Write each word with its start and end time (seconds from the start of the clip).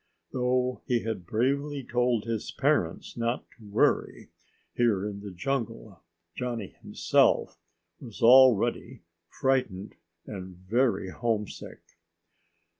Though 0.31 0.81
he 0.87 1.03
had 1.03 1.27
bravely 1.27 1.83
told 1.83 2.23
his 2.25 2.49
parents 2.49 3.15
not 3.15 3.45
to 3.51 3.63
worry, 3.67 4.29
here 4.73 5.05
in 5.07 5.19
the 5.19 5.29
jungle, 5.29 6.01
Johnny, 6.35 6.69
himself, 6.81 7.59
was 7.99 8.19
already 8.23 9.03
frightened 9.29 9.93
and 10.25 10.55
very 10.57 11.11
homesick. 11.11 11.83